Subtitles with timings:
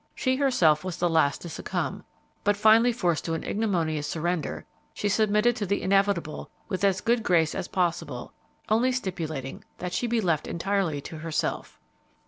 [0.15, 2.03] She herself was the last to succumb,
[2.43, 7.21] but finally forced to an ignominious surrender, she submitted to the inevitable with as good
[7.21, 8.33] grace as possible,
[8.67, 11.79] only stipulating that she be left entirely to herself.